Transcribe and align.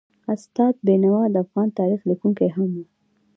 استاد 0.33 0.75
بینوا 0.85 1.21
د 1.29 1.35
افغان 1.43 1.67
تاریخ 1.79 2.01
لیکونکی 2.09 2.47
هم 2.55 2.69
و. 2.73 2.77